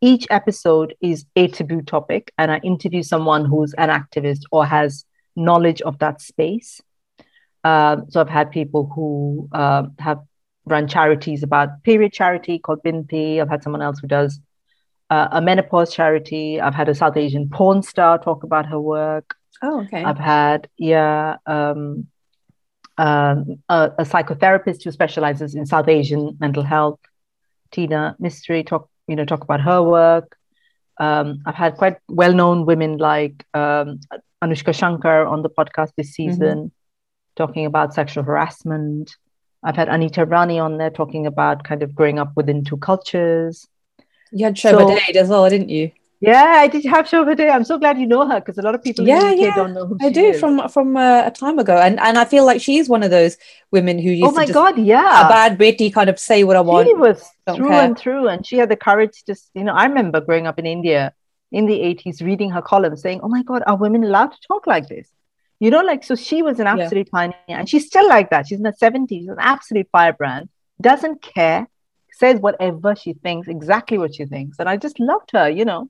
[0.00, 5.04] Each episode is a taboo topic, and I interview someone who's an activist or has
[5.34, 6.80] knowledge of that space.
[7.64, 10.20] Um, so I've had people who uh, have
[10.66, 13.40] run charities about period charity called Binti.
[13.40, 14.40] I've had someone else who does
[15.10, 16.60] uh, a menopause charity.
[16.60, 19.34] I've had a South Asian porn star talk about her work.
[19.62, 20.04] Oh, okay.
[20.04, 22.08] I've had yeah um,
[22.98, 27.00] um, a, a, psychotherapist who specializes in South Asian mental health.
[27.72, 30.36] Tina Mistry talk you know talk about her work.
[30.98, 34.00] Um, I've had quite well-known women like um,
[34.42, 36.30] Anoushka Shankar on the podcast this mm-hmm.
[36.30, 36.58] season.
[36.58, 36.76] Mm-hmm
[37.36, 39.16] talking about sexual harassment.
[39.62, 43.66] I've had Anita Rani on there talking about kind of growing up within two cultures.
[44.32, 45.92] You had Shobha so, as well, didn't you?
[46.20, 47.48] Yeah, I did have Shobhaa De.
[47.48, 49.54] I'm so glad you know her because a lot of people yeah, yeah.
[49.54, 50.40] don't know who I do is.
[50.40, 53.36] from from uh, a time ago, and and I feel like she's one of those
[53.70, 56.56] women who used oh my to god, yeah, a bad Beti kind of say what
[56.56, 56.88] I want.
[56.88, 57.22] She was
[57.54, 57.82] through care.
[57.82, 59.74] and through, and she had the courage to you know.
[59.74, 61.12] I remember growing up in India
[61.52, 64.66] in the 80s, reading her column, saying, "Oh my god, are women allowed to talk
[64.66, 65.10] like this?"
[65.58, 67.18] you know like so she was an absolute yeah.
[67.18, 70.48] pioneer and she's still like that she's in her 70s she's an absolute firebrand
[70.80, 71.66] doesn't care
[72.12, 75.88] says whatever she thinks exactly what she thinks and i just loved her you know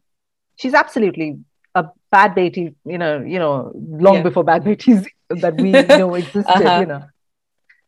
[0.56, 1.38] she's absolutely
[1.74, 4.22] a bad Beti, you know you know long yeah.
[4.22, 6.80] before bad Betis that we know existed uh-huh.
[6.80, 7.04] you know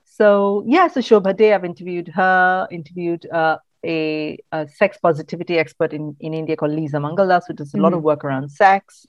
[0.04, 5.92] so yeah so shobhaa de i've interviewed her interviewed uh, a, a, sex positivity expert
[5.92, 7.84] in, in india called leeza mangaldas who does a mm-hmm.
[7.84, 9.06] lot of work around sex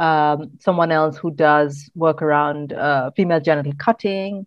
[0.00, 4.46] um, someone else who does work around uh, female genital cutting.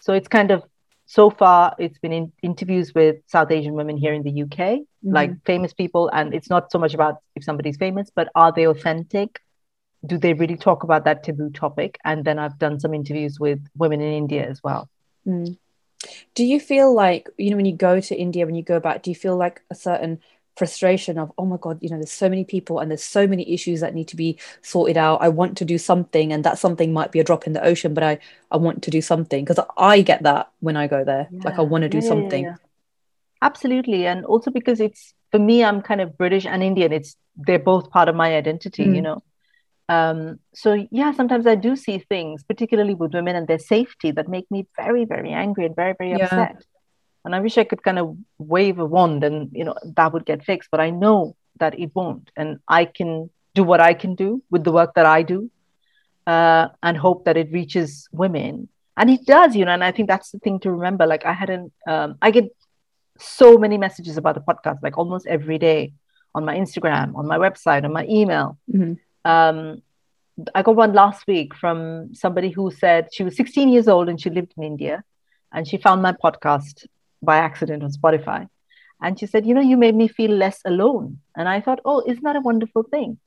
[0.00, 0.64] So it's kind of
[1.10, 5.14] so far it's been in interviews with South Asian women here in the UK, mm-hmm.
[5.14, 8.66] like famous people, and it's not so much about if somebody's famous, but are they
[8.66, 9.40] authentic?
[10.04, 11.98] Do they really talk about that taboo topic?
[12.04, 14.90] And then I've done some interviews with women in India as well.
[15.26, 15.56] Mm.
[16.34, 19.02] Do you feel like you know when you go to India, when you go back,
[19.02, 20.20] do you feel like a certain
[20.58, 23.48] frustration of oh my god you know there's so many people and there's so many
[23.52, 25.22] issues that need to be sorted out.
[25.22, 27.94] I want to do something and that something might be a drop in the ocean
[27.94, 28.18] but i
[28.50, 29.44] i want to do something.
[29.44, 31.28] Because i get that when i go there.
[31.30, 31.40] Yeah.
[31.44, 32.44] like i want to do yeah, something.
[32.44, 32.56] yeah,
[33.40, 34.06] absolutely.
[34.06, 36.92] And also because it's for me i'm kind of british and indian.
[36.92, 38.96] It's they're both part of my identity mm.
[38.96, 39.22] you know?
[39.90, 44.28] Um, so yeah sometimes i do see things particularly with women and their safety that
[44.28, 46.62] make me very very angry and very very upset
[47.28, 48.16] and i wish i could kind of
[48.54, 51.18] wave a wand and you know that would get fixed but i know
[51.58, 52.30] that it won't.
[52.36, 55.50] And i can do what i can do with the work that i do
[56.26, 58.68] uh, and hope that it reaches women.
[58.96, 61.06] And it does you know and i think that's the thing to remember.
[61.06, 62.46] Like i hadn't um, i get
[63.18, 65.92] so many messages about the podcast like almost every day
[66.36, 68.58] on my instagram on my website on my email.
[68.72, 68.92] Mm-hmm.
[69.34, 69.82] um,
[70.54, 74.20] i got one last week from somebody who said she was 16 years old and
[74.20, 75.02] she lived in india
[75.52, 76.86] and she found my podcast
[77.22, 78.48] by accident on Spotify.
[79.00, 81.18] And she said, You know, you made me feel less alone.
[81.36, 83.18] And I thought, Oh, isn't that a wonderful thing?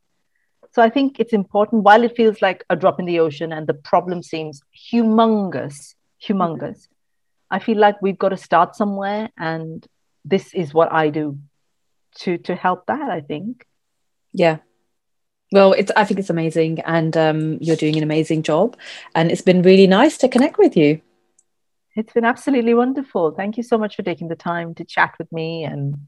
[0.74, 3.68] so I think it's important while it feels like a drop in the ocean and
[3.68, 6.60] the problem seems humongous, humongous.
[6.60, 7.52] Mm-hmm.
[7.52, 9.86] I feel like we've got to start somewhere and
[10.24, 11.40] this is what I do
[12.20, 13.66] to to help that, I think.
[14.34, 14.58] Yeah.
[15.52, 18.78] Well, it's I think it's amazing and um, you're doing an amazing job
[19.14, 21.02] and it's been really nice to connect with you.
[21.96, 23.32] It's been absolutely wonderful.
[23.32, 26.08] Thank you so much for taking the time to chat with me and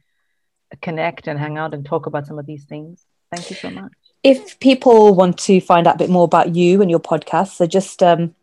[0.82, 3.06] connect and hang out and talk about some of these things.
[3.36, 3.92] Thank you so much.
[4.24, 7.66] If people want to find out a bit more about you and your podcast, so
[7.66, 8.34] just um,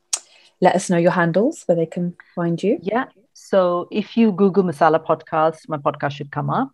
[0.61, 2.79] let us know your handles where they can find you.
[2.83, 3.07] Yeah.
[3.33, 6.71] So if you Google Masala Podcast, my podcast should come up.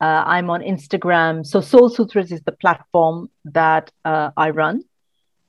[0.00, 1.44] Uh, I'm on Instagram.
[1.44, 4.84] So Soul Sutras is the platform that uh, I run.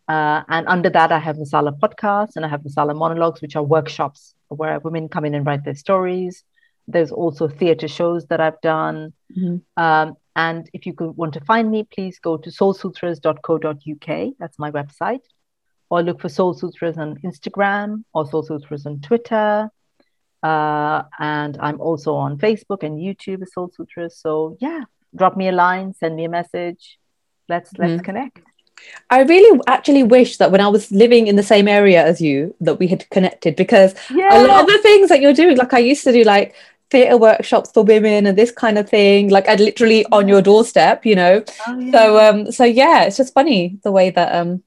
[0.10, 3.64] Uh, and under that, I have Masala Podcast and I have Masala Monologues, which are
[3.64, 6.44] workshops where women come in and write their stories.
[6.88, 9.14] There's also theater shows that I've done.
[9.38, 9.82] Mm-hmm.
[9.82, 14.34] Um, and if you could want to find me, please go to soulsutras.co.uk.
[14.40, 15.22] That's my website.
[15.90, 19.70] Or look for Soul Sutras on Instagram or Soul Sutras on Twitter.
[20.42, 24.18] Uh, and I'm also on Facebook and YouTube as Soul Sutras.
[24.18, 24.84] So yeah,
[25.16, 27.00] drop me a line, send me a message.
[27.48, 28.06] Let's let's mm.
[28.06, 28.42] connect.
[29.10, 32.56] I really actually wish that when I was living in the same area as you,
[32.62, 34.38] that we had connected because yeah.
[34.38, 36.54] a lot of the things that you're doing, like I used to do, like
[36.92, 41.06] theatre workshops for women and this kind of thing, like I'd literally on your doorstep,
[41.06, 41.44] you know.
[41.68, 41.92] Oh, yeah.
[41.92, 44.64] So um, so yeah, it's just funny the way that um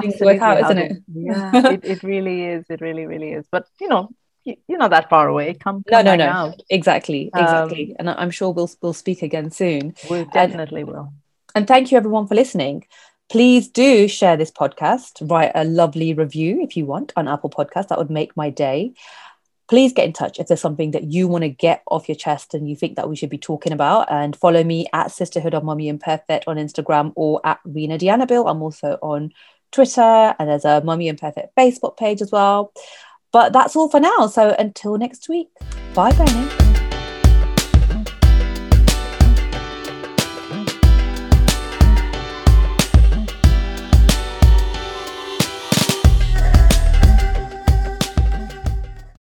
[0.00, 1.02] things work out, isn't it?
[1.12, 2.64] Yeah, it, it really is.
[2.68, 3.46] It really, really is.
[3.50, 4.10] But you know,
[4.44, 5.54] you're not that far away.
[5.54, 6.30] Come, come no, no, no.
[6.30, 6.62] Out.
[6.70, 7.90] Exactly, exactly.
[7.90, 9.94] Um, and I'm sure we'll we'll speak again soon.
[10.10, 11.12] We definitely and, will.
[11.54, 12.84] And thank you everyone for listening.
[13.28, 15.28] Please do share this podcast.
[15.28, 17.88] Write a lovely review if you want on Apple Podcast.
[17.88, 18.94] That would make my day.
[19.68, 22.54] Please get in touch if there's something that you want to get off your chest
[22.54, 24.10] and you think that we should be talking about.
[24.12, 28.48] And follow me at Sisterhood of Mummy Imperfect on Instagram or at Rena Dianabil.
[28.48, 29.32] I'm also on
[29.72, 32.72] Twitter and there's a Mummy Imperfect Facebook page as well.
[33.32, 34.28] But that's all for now.
[34.28, 35.48] So until next week,
[35.94, 36.75] bye, Benny.